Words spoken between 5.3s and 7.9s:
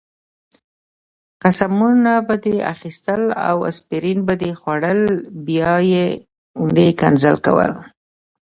بیا به دې ښکنځل کول.